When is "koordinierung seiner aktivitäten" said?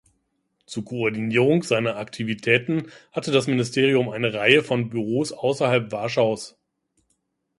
0.83-2.91